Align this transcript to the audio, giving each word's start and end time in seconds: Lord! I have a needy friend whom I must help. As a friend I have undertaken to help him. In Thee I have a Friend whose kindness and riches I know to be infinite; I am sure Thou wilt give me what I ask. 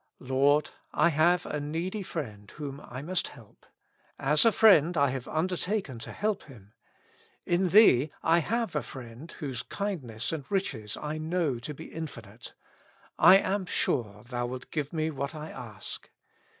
Lord! 0.17 0.71
I 0.95 1.09
have 1.09 1.45
a 1.45 1.59
needy 1.59 2.01
friend 2.01 2.49
whom 2.49 2.81
I 2.83 3.03
must 3.03 3.27
help. 3.27 3.67
As 4.17 4.45
a 4.45 4.51
friend 4.51 4.97
I 4.97 5.11
have 5.11 5.27
undertaken 5.27 5.99
to 5.99 6.11
help 6.11 6.45
him. 6.45 6.73
In 7.45 7.69
Thee 7.69 8.09
I 8.23 8.39
have 8.39 8.75
a 8.75 8.81
Friend 8.81 9.31
whose 9.33 9.61
kindness 9.61 10.31
and 10.31 10.43
riches 10.49 10.97
I 10.97 11.19
know 11.19 11.59
to 11.59 11.75
be 11.75 11.93
infinite; 11.93 12.55
I 13.19 13.37
am 13.37 13.67
sure 13.67 14.23
Thou 14.27 14.47
wilt 14.47 14.71
give 14.71 14.91
me 14.91 15.11
what 15.11 15.35
I 15.35 15.51
ask. 15.51 16.09